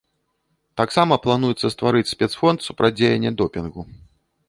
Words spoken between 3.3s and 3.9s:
допінгу.